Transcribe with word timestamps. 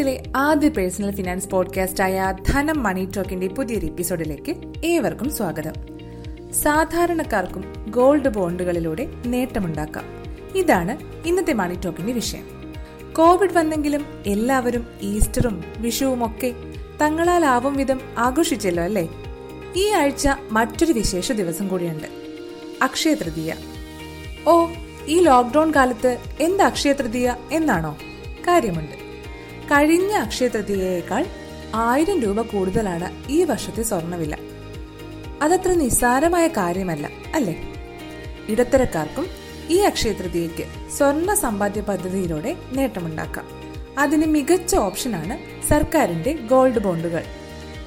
കേരളത്തിലെ 0.00 0.32
ആദ്യ 0.36 0.68
personal 0.68 1.14
finance 1.14 1.48
podcast 1.48 2.02
ആയ 2.02 2.34
ധനം 2.48 2.82
മണി 2.82 3.08
ടോക്കിന്റെ 3.16 3.46
പുതിയൊരു 3.46 3.86
എപ്പിസോഡിലേക്ക് 3.86 4.56
ഏവർക്കും 4.84 5.30
സ്വാഗതം. 5.30 5.72
സാധാരണക്കാർക്കും 6.52 7.86
ഗോൾഡ് 7.90 8.28
ബോണ്ടുകളിലൂടെ 8.28 9.08
നേട്ടമുണ്ടാക്കാം. 9.26 10.04
ഇതാണ് 10.54 10.98
ഇന്നത്തെ 11.28 11.52
മണി 11.52 11.74
ടോക്കിന്റെ 11.74 12.12
വിഷയം. 12.12 12.74
കോവിഡ് 13.12 13.52
വന്നെങ്കിലും 13.52 14.06
എല്ലാവരും 14.26 14.86
ഈസ്റ്ററും 15.02 15.64
വിഷുവും 15.76 16.26
ഒക്കെ 16.26 16.54
തങ്ങളാലാവും 17.00 17.74
വിധം 17.74 18.00
ആഘോഷിച്ചല്ലോ 18.18 18.82
അല്ലേ? 18.82 19.08
ഈ 19.76 19.88
ആഴ്ച 19.88 20.28
മറ്റൊരു 20.50 20.92
വിശേഷ 20.92 21.32
ദിവസം 21.32 21.68
കൂടിയുണ്ട്. 21.68 22.06
അക്ഷയ 22.82 23.14
തൃതീയ. 23.14 23.54
ഓ 24.46 24.66
ഈ 25.06 25.20
ലോക്ക്ഡൌൺ 25.20 25.72
കാലത്ത് 25.76 26.18
എന്ത് 26.40 26.62
അക്ഷയ 26.62 26.92
തൃതീയ 26.92 27.34
എന്നാണോ? 27.52 27.98
കാര്യമുണ്ട്. 28.48 28.99
കഴിഞ്ഞ 29.72 30.12
അക്ഷയ 30.12 30.48
തൃതീയയേക്കാൾ 30.48 31.26
ആയിരം 31.74 32.20
രൂപ 32.22 32.42
കൂടുതലാണ് 32.42 33.30
ഈ 33.30 33.44
വർഷത്തെ 33.44 33.82
സ്വർണവില 33.82 34.36
അതത്ര 35.42 35.72
നിസ്സാരമായ 35.72 36.48
കാര്യമല്ല 36.48 37.10
അല്ലേ? 37.34 37.74
ഇടത്തരക്കാർക്കും 38.48 39.26
ഈ 39.70 39.76
അക്ഷയ 39.78 40.12
തൃതീയയ്ക്ക് 40.12 40.90
സ്വർണ 40.90 41.34
സമ്പാദ്യ 41.34 41.80
പദ്ധതിയിലൂടെ 41.80 42.56
നേട്ടമുണ്ടാക്കാം. 42.72 43.46
അതിന് 43.98 44.26
മികച്ച 44.26 44.74
ഓപ്ഷനാണ് 44.74 45.66
സർക്കാരിന്റെ 45.68 46.32
ഗോൾഡ് 46.32 46.78
ബോണ്ടുകൾ. 46.78 47.24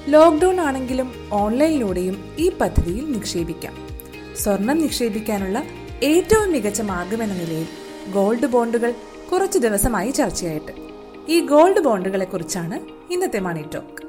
ലോക്ക്ഡൌൺ 0.08 0.60
ആണെങ്കിലും 0.60 1.30
ഓൺലൈനിലൂടെയും 1.32 2.34
ഈ 2.38 2.48
പദ്ധതിയിൽ 2.50 3.12
നിക്ഷേപിക്കാം. 3.12 3.88
സ്വർണം 4.36 4.78
നിക്ഷേപിക്കാനുള്ള 4.78 5.62
ഏറ്റവും 6.02 6.52
മികച്ച 6.52 6.80
മാർഗമെന്ന 6.80 7.34
നിലയിൽ 7.34 7.66
ഗോൾഡ് 8.12 8.46
ബോണ്ടുകൾ 8.46 8.94
കുറച്ചു 9.32 9.58
ദിവസമായി 9.58 10.10
ചർച്ചയായിട്ട്. 10.10 10.83
ഈ 11.28 11.40
ഗോൾഡ് 11.40 11.80
ബോണ്ടുകളെ 11.80 12.24
കുറിച്ചാണ് 12.24 12.80
ഇന്നത്തെ 13.12 13.38
മണി 13.38 13.64
ടോക്ക്. 13.74 14.06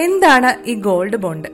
എന്താണ് 0.00 0.68
ഈ 0.68 0.74
ഗോൾഡ് 0.74 1.16
ബോണ്ട്? 1.16 1.48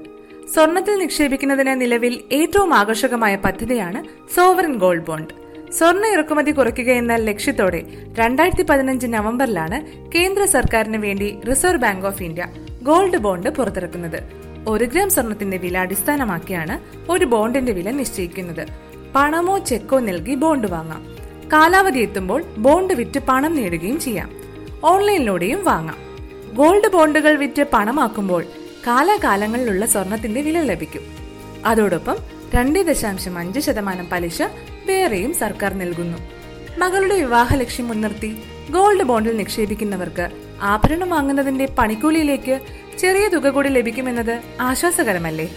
സ്വർണത്തിൽ 0.55 0.99
നിക്ഷേപിക്കുന്നതിന് 0.99 1.81
നിലവിൽ 1.81 2.21
ഏറ്റവും 2.33 2.75
ആകർഷകമായ 2.75 3.37
പദ്ധതിയാണ് 3.37 4.05
സോവറിൻ 4.35 4.77
ഗോൾഡ് 4.77 5.07
ബോണ്ട്. 5.07 5.35
സ്വർണ 5.73 6.07
ഇറക്കുമതി 6.07 6.51
കുറയ്ക്കുക 6.51 6.91
എന്ന 6.91 7.15
ലക്ഷ്യത്തോടെ 7.15 7.83
രണ്ടായിരത്തി 8.19 8.63
പതിനഞ്ച് 8.63 9.07
നവംബറിലാണ് 9.07 10.11
കേന്ദ്ര 10.13 10.45
സർക്കാരിന് 10.45 10.97
വേണ്ടി 10.97 11.41
Reserve 11.51 11.83
Bank 11.83 12.07
of 12.07 12.23
India 12.23 12.47
gold 12.83 13.17
bond 13.17 13.51
പുറത്തിറക്കുന്നത്. 13.51 14.23
ഒരു 14.69 14.85
ഗ്രാം 14.85 15.11
സ്വർണത്തിന്റെ 15.11 15.57
വില 15.57 15.79
അടിസ്ഥാനമാക്കിയാണ് 15.79 16.81
ഒരു 17.13 17.25
ബോണ്ടിന്റെ 17.25 17.73
വില 17.73 17.91
നിശ്ചയിക്കുന്നത്. 17.91 18.67
പണമോ 19.15 19.59
ചെക്കോ 19.59 20.01
നൽകി 20.01 20.35
ബോണ്ട് 20.35 20.67
വാങ്ങാം. 20.67 21.20
കാലാവധി 21.53 21.99
എത്തുമ്പോൾ 21.99 22.43
ബോണ്ട് 22.43 22.95
വിറ്റ് 22.95 23.21
പണം 23.21 23.57
നേടുകയും 23.57 24.01
ചെയ്യാം. 24.01 24.31
ഓൺലൈനിലൂടെയും 24.85 25.65
വാങ്ങാം. 25.65 25.97
ഗോൾഡ് 26.55 26.93
ബോണ്ടുകൾ 26.93 27.37
വിറ്റ് 27.37 27.67
പണമാക്കുമ്പോൾ 27.73 28.45
കാലാകാലങ്ങളിലുള്ള 28.87 29.87
സ്വർണത്തിന്റെ 29.87 30.43
വില 30.43 30.61
ലഭിക്കും. 30.61 31.03
അതോടൊപ്പം 31.65 32.17
രണ്ട് 32.55 32.79
ദശാംശം 32.79 33.39
അഞ്ച് 33.39 33.61
ശതമാനം 33.61 34.09
പലിശ 34.13 34.43
വേറെയും 34.87 35.35
സർക്കാർ 35.35 35.75
നൽകുന്നു. 35.75 36.19
മകളുടെ 36.79 37.15
വിവാഹ 37.15 37.55
ലക്ഷ്യം 37.55 37.89
മുൻനിർത്തി 37.89 38.43
ഗോൾഡ് 38.71 39.03
ബോണ്ടിൽ 39.03 39.37
നിക്ഷേപിക്കുന്നവർക്ക് 39.37 40.31
ആഭരണം 40.63 41.11
വാങ്ങുന്നതിന്റെ 41.11 41.67
പണിക്കൂലിയിലേക്ക് 41.67 42.61
ചെറിയ 42.99 43.29
തുക 43.29 43.49
കൂടി 43.49 43.69
ലഭിക്കുമെന്നത് 43.69 44.41
ആശ്വാസകരമല്ലേ? 44.61 45.55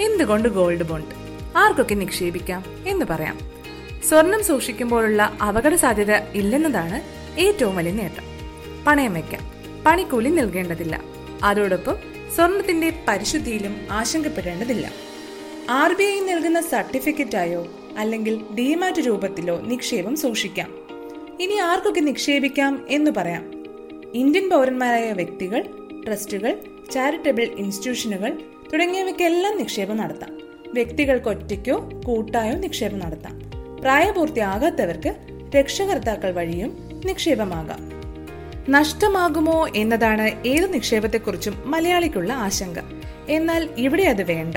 എന്തുകൊണ്ട് 0.00 0.48
ഗോൾഡ് 0.48 0.82
ബോണ്ട്? 0.82 1.14
ആർക്കൊക്കെ 1.58 1.94
നിക്ഷേപിക്കാം 1.94 2.64
എന്ന് 2.86 3.04
പറയാം. 3.10 3.51
സ്വർണം 4.08 4.44
സൂക്ഷിക്കുമ്പോഴുള്ള 4.44 5.22
അപകട 5.48 5.74
സാധ്യത 5.74 6.12
ഇല്ലെന്നതാണ് 6.12 7.02
ഏറ്റവും 7.40 7.76
വലിയ 7.76 7.92
നേട്ടം. 7.92 8.24
പണയം 8.86 9.14
വയ്ക്കാം 9.14 9.52
പണിക്കൂലി 9.86 10.28
നൽകേണ്ടതില്ല. 10.28 11.02
അതോടൊപ്പം 11.42 11.96
സ്വർണത്തിന്റെ 12.34 12.92
പരിശുദ്ധിയിലും 13.08 13.86
ആശങ്കപ്പെടേണ്ടതില്ല. 13.90 14.90
ആർ 15.70 15.92
ബി 15.92 16.04
ഐ 16.04 16.20
നൽകുന്ന 16.20 16.60
സർട്ടിഫിക്കറ്റായോ 16.60 17.66
അല്ലെങ്കിൽ 17.98 18.40
ഡിമാറ്റ് 18.58 19.06
രൂപത്തിലോ 19.06 19.60
നിക്ഷേപം 19.60 20.16
സൂക്ഷിക്കാം. 20.16 20.74
ഇനി 21.40 21.52
ആർക്കൊക്കെ 21.52 22.00
നിക്ഷേപിക്കാം 22.00 22.86
എന്ന് 22.88 23.10
പറയാം. 23.10 23.52
ഇന്ത്യൻ 24.14 24.50
പൗരന്മാരായ 24.50 25.12
വ്യക്തികൾ 25.12 25.64
ട്രസ്റ്റുകൾ 26.06 26.58
ചാരിറ്റബിൾ 26.92 27.42
ഇൻസ്റ്റിറ്റ്യൂഷനുകൾ 27.42 28.38
തുടങ്ങിയവയ്ക്കെല്ലാം 28.72 29.58
നിക്ഷേപം 29.58 29.96
നടത്താം. 29.96 30.38
വ്യക്തികൾക്ക് 30.72 31.28
ഒറ്റയ്ക്കോ 31.28 31.90
കൂട്ടായോ 32.06 32.52
നിക്ഷേപം 32.52 32.98
നടത്താം. 32.98 33.61
പ്രായപൂർത്തിയാകാത്തവർക്ക് 33.82 35.14
രക്ഷകർത്താക്കൾ 35.56 36.30
വഴിയും 36.30 37.02
നിക്ഷേപമാകാം. 37.04 37.92
നഷ്ടമാകുമോ 38.68 39.68
എന്നതാണ് 39.76 40.46
ഏത് 40.46 40.74
നിക്ഷേപത്തെക്കുറിച്ചും 40.74 41.62
മലയാളിക്കുള്ള 41.66 42.32
ആശങ്ക. 42.32 42.78
എന്നാൽ 43.28 43.68
ഇവിടെ 43.78 44.02
അത് 44.02 44.22
വേണ്ട. 44.22 44.56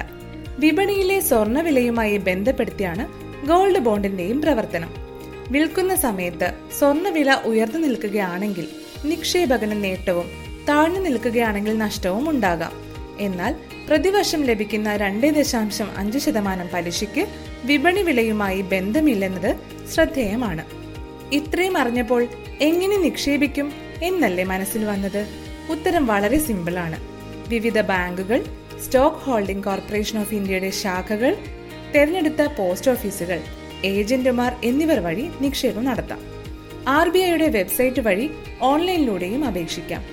വിപണിയിലെ 0.59 1.19
സ്വർണവിലയുമായി 1.19 2.17
ബന്ധപ്പെടുത്തിയാണ് 2.17 3.07
ഗോൾഡ് 3.47 3.79
ബോണ്ടിന്റെയും 3.79 4.41
പ്രവർത്തനം. 4.41 4.93
വിൽക്കുന്ന 5.49 5.95
സമയത്ത് 5.95 6.53
സ്വർണവില 6.79 7.33
ഉയർന്നു 7.33 7.79
നിൽക്കുകയാണെങ്കിൽ 7.79 8.67
നിക്ഷേപകന് 9.05 9.83
നേട്ടവും 9.83 10.29
താഴ്ന്നു 10.69 10.99
നിൽക്കുകയാണെങ്കിൽ 10.99 11.77
നഷ്ടവും 11.77 12.29
ഉണ്ടാകാം. 12.29 12.71
എന്നാൽ 13.19 13.55
പ്രതിവർഷം 13.89 14.43
ലഭിക്കുന്ന 14.43 14.95
രണ്ട് 14.95 15.27
ദശാംശം 15.27 15.87
അഞ്ച് 15.97 16.17
ശതമാനം 16.17 16.69
പലിശയ്ക്ക് 16.73 17.27
വിപണി 17.65 18.01
വിലയുമായി 18.01 18.61
ബന്ധമില്ലെന്നത് 18.61 19.55
ശ്രദ്ധേയമാണ്. 19.93 20.65
ഇത്രയും 21.33 21.77
അറിഞ്ഞപ്പോൾ 21.77 22.27
എങ്ങനെ 22.61 22.97
നിക്ഷേപിക്കും 22.97 23.71
എന്നല്ലേ 24.03 24.43
മനസ്സിൽ 24.43 24.85
വന്നത്? 24.85 25.27
ഉത്തരം 25.71 26.07
വളരെ 26.07 26.39
സിമ്പിളാണ്. 26.39 26.99
വിവിധ 27.49 27.81
ബാങ്കുകൾ 27.81 28.43
സ്റ്റോക്ക് 28.85 29.17
ഹോൾഡിംഗ് 29.17 29.63
കോർപ്പറേഷൻ 29.63 30.19
ഓഫ് 30.19 30.33
ഇന്ത്യയുടെ 30.33 30.69
ശാഖകൾ 30.69 31.37
തെരഞ്ഞെടുത്ത 31.95 32.41
പോസ്റ്റ് 32.41 32.91
ഓഫീസുകൾ 32.91 33.41
ഏജന്റുമാർ 33.85 34.55
എന്നിവർ 34.63 34.99
വഴി 34.99 35.29
നിക്ഷേപം 35.41 35.85
നടത്താം. 35.85 36.19
ആർ 36.87 37.09
ബി 37.09 37.19
ഐയുടെ 37.19 37.47
വെബ്സൈറ്റ് 37.47 38.01
വഴി 38.01 38.31
ഓൺലൈനിലൂടെയും 38.61 39.45
അപേക്ഷിക്കാം. 39.45 40.03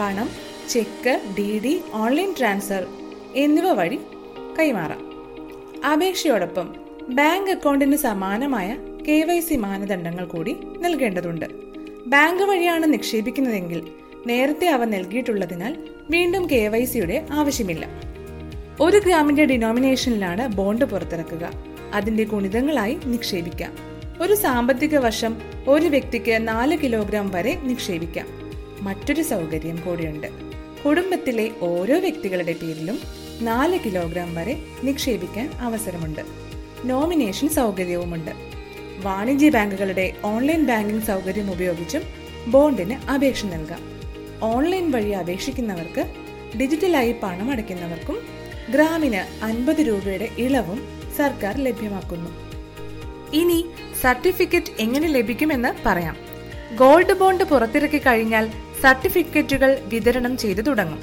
പണം 0.00 0.28
cheque 0.70 1.20
D 1.38 1.60
D 1.64 1.80
online 1.92 2.34
transfer 2.38 2.86
എന്നിവ 3.34 3.72
വഴി 3.72 4.00
കൈമാറാം. 4.58 5.06
അപേക്ഷയോടൊപ്പം 5.92 6.85
ബാങ്ക് 7.08 7.50
അക്കൗണ്ടിന് 7.50 7.96
സമാനമായ 7.96 8.76
കെ 9.08 9.24
വൈ 9.24 9.40
സി 9.40 9.54
മാനദണ്ഡങ്ങൾ 9.54 10.24
കൂടി 10.24 10.56
നൽകേണ്ടതുണ്ട്. 10.80 11.44
ബാങ്ക് 12.06 12.42
വഴിയാണ് 12.42 12.92
നിക്ഷേപിക്കുന്നതെങ്കിൽ 12.92 13.86
നേരത്തെ 14.26 14.68
അവ 14.68 14.84
നൽകിയിട്ടുള്ളതിനാൽ 14.84 15.76
വീണ്ടും 16.10 16.50
കെ 16.50 16.68
വൈ 16.68 16.84
സിയുടെ 16.84 17.26
ആവശ്യമില്ല. 17.32 17.88
ഒരു 18.80 18.96
ഗ്രാമിന്റെ 18.98 19.44
ഡിനോമിനേഷനിലാണ് 19.44 20.48
ബോണ്ട് 20.48 20.84
പുറത്തിറക്കുക. 20.84 21.50
അതിന്റെ 21.94 22.24
ഗുണിതങ്ങളായി 22.24 22.98
നിക്ഷേപിക്കാം. 23.04 23.72
ഒരു 24.20 24.34
സാമ്പത്തിക 24.34 24.98
വർഷം 24.98 25.36
ഒരു 25.68 25.86
വ്യക്തിക്ക് 25.86 26.48
നാല് 26.48 26.78
കിലോഗ്രാം 26.78 27.30
വരെ 27.30 27.60
നിക്ഷേപിക്കാം. 27.62 28.26
മറ്റൊരു 28.80 29.22
സൗകര്യം 29.22 29.82
കൂടിയുണ്ട്. 29.86 30.26
കുടുംബത്തിലെ 30.84 31.50
ഓരോ 31.60 31.98
വ്യക്തികളുടെ 31.98 32.52
പേരിലും 32.52 32.98
നാല് 33.40 33.78
കിലോഗ്രാം 33.86 34.34
വരെ 34.34 34.62
നിക്ഷേപിക്കാൻ 34.84 35.50
അവസരമുണ്ട്. 35.60 36.45
നോമിനേഷൻ 36.86 37.48
സൗകര്യവുമുണ്ട്. 37.48 38.30
വാണിജ്യ 39.02 39.50
ബാങ്കുകളുടെ 39.50 40.12
ഓൺലൈൻ 40.24 40.62
ബാങ്കിംഗ് 40.66 41.06
സൗകര്യം 41.06 41.50
ഉപയോഗിച്ചും 41.50 42.02
ബോണ്ടിന് 42.46 43.10
അപേക്ഷ 43.10 43.44
നൽകാം. 43.44 43.82
ഓൺലൈൻ 44.42 44.90
വഴി 44.90 45.10
അപേക്ഷിക്കുന്നവർക്ക് 45.10 46.04
ഡിജിറ്റലായി 46.58 47.14
പണം 47.22 47.50
അടയ്ക്കുന്നവർക്കും 47.50 48.18
ഗ്രാമിന് 48.72 49.44
അൻപത് 49.44 49.80
രൂപയുടെ 49.88 50.28
ഇളവും 50.38 50.78
സർക്കാർ 51.16 51.56
ലഭ്യമാക്കുന്നു. 51.56 52.30
ഇനി 53.32 53.66
സർട്ടിഫിക്കറ്റ് 54.02 54.72
എങ്ങനെ 54.78 55.08
ലഭിക്കുമെന്ന് 55.08 55.70
പറയാം. 55.86 56.16
ഗോൾഡ് 56.76 57.14
ബോണ്ട് 57.18 57.44
പുറത്തിറക്കി 57.44 57.98
കഴിഞ്ഞാൽ 57.98 58.48
സർട്ടിഫിക്കറ്റുകൾ 58.82 59.78
വിതരണം 59.84 60.36
ചെയ്തു 60.36 60.60
തുടങ്ങും. 60.60 61.00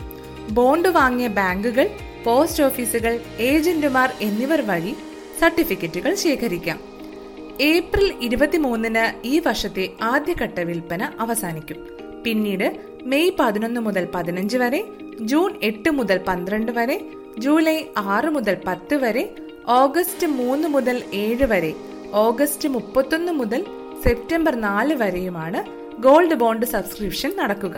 ബോണ്ട് 0.49 0.89
വാങ്ങിയ 0.89 1.27
ബാങ്കുകൾ 1.27 1.89
പോസ്റ്റ് 2.23 2.63
ഓഫീസുകൾ 2.63 3.19
ഏജന്റുമാർ 3.39 4.11
എന്നിവർ 4.21 4.61
വഴി 4.67 4.95
സർട്ടിഫിക്കറ്റുകൾ 5.43 6.13
ശേഖരിക്കാം. 6.23 6.77
ഏപ്രിൽ 7.61 8.13
ഇരുപത്തിമൂന്നിന് 8.21 9.27
ഈ 9.27 9.39
വർഷത്തെ 9.39 9.89
ആദ്യഘട്ട 10.01 10.59
വിൽപ്പന 10.59 11.11
അവസാനിക്കും. 11.19 11.79
പിന്നീട് 12.25 12.67
മെയ് 13.11 13.31
പതിനൊന്ന് 13.39 13.81
മുതൽ 13.81 14.07
പതിനഞ്ച് 14.13 14.57
വരെ 14.57 14.81
ജൂൺ 15.21 15.51
എട്ട് 15.63 15.89
മുതൽ 15.89 16.17
പന്ത്രണ്ട് 16.27 16.71
വരെ 16.71 16.97
ജൂലൈ 17.37 17.75
ആറ് 17.97 18.29
മുതൽ 18.35 18.57
പത്ത് 18.67 18.95
വരെ 18.95 19.23
ഓഗസ്റ്റ് 19.79 20.27
മൂന്ന് 20.27 20.67
മുതൽ 20.67 21.03
ഏഴ് 21.13 21.45
വരെ 21.45 21.71
ഓഗസ്റ്റ് 22.13 22.69
മുപ്പത്തൊന്ന് 22.69 23.31
മുതൽ 23.31 23.61
സെപ്റ്റംബർ 24.03 24.55
നാല് 24.55 24.93
വരെയുമാണ് 24.93 25.59
ഗോൾഡ് 26.01 26.33
ബോണ്ട് 26.33 26.65
സബ്സ്ക്രിപ്ഷൻ 26.65 27.31
നടക്കുക. 27.41 27.77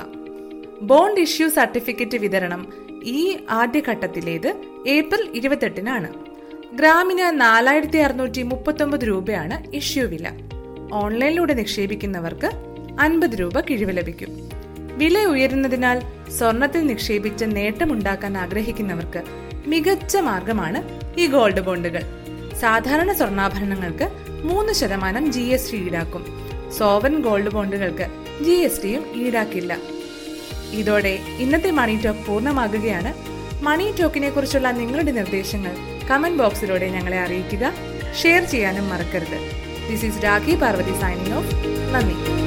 ബോണ്ട് 0.82 1.22
ഇഷ്യൂ 1.22 1.50
സർട്ടിഫിക്കറ്റ് 1.50 2.18
വിതരണം 2.18 2.62
ഈ 3.04 3.38
ആദ്യഘട്ടത്തിലേത് 3.50 4.50
ഏപ്രിൽ 4.88 5.30
ഇരുപത്തെട്ടിനാണ്. 5.34 6.35
ഗ്രാമിന് 6.74 7.42
നാലായിരത്തി 7.42 7.98
അറുന്നൂറ്റി 7.98 8.42
മുപ്പത്തൊമ്പത് 8.42 9.02
രൂപയാണ് 9.02 9.76
ഇഷ്യൂ 9.76 10.06
വില. 10.06 10.30
ഓൺലൈനിലൂടെ 10.94 11.54
നിക്ഷേപിക്കുന്നവർക്ക് 11.54 12.50
അൻപത് 13.00 13.30
രൂപ 13.30 13.60
കിഴിവ് 13.60 13.98
ലഭിക്കും. 13.98 14.50
വില 14.98 15.26
ഉയരുന്നതിനാൽ 15.26 16.30
സ്വർണത്തിൽ 16.32 16.88
നിക്ഷേപിച്ച് 16.88 17.46
നേട്ടമുണ്ടാക്കാൻ 17.48 18.38
ആഗ്രഹിക്കുന്നവർക്ക് 18.38 19.24
മികച്ച 19.68 20.18
മാർഗമാണ് 20.18 20.84
ഈ 21.20 21.28
ഗോൾഡ് 21.28 21.62
ബോണ്ടുകൾ. 21.62 22.02
സാധാരണ 22.62 23.14
സ്വർണാഭരണങ്ങൾക്ക് 23.14 24.10
മൂന്ന് 24.44 24.74
ശതമാനം 24.74 25.32
ജി 25.32 25.42
എസ് 25.42 25.72
ടി 25.72 25.78
ഈടാക്കും. 25.78 26.26
സോവൻ 26.78 27.22
ഗോൾഡ് 27.22 27.52
ബോണ്ടുകൾക്ക് 27.52 28.08
ജി 28.44 28.52
എസ് 28.52 28.84
ടിയും 28.84 29.06
ഈടാക്കില്ല. 29.16 29.78
ഇതോടെ 30.72 31.20
ഇന്നത്തെ 31.40 31.72
മണി 31.72 32.02
ടോക്ക് 32.06 32.20
പൂർണമാകുകയാണ്. 32.20 33.14
മണി 33.64 33.94
ടോക്കിനെ 34.00 34.30
കുറിച്ചുള്ള 34.30 34.72
നിങ്ങളുടെ 34.72 35.12
നിർദ്ദേശങ്ങൾ 35.12 35.95
കമന്റ് 36.10 36.38
ബോക്സിലൂടെ 36.38 36.88
ഞങ്ങളെ 36.88 37.20
അറിയിക്കുക. 37.20 37.72
ഷെയർ 38.22 38.44
ചെയ്യാനും 38.44 38.90
മറക്കരുത്. 38.90 39.40
This 39.90 40.06
is 40.06 40.24
Rakhi 40.24 40.56
Parvathy 40.56 40.94
signing 41.02 41.38
off 41.38 41.54
നന്ദി. 41.94 42.45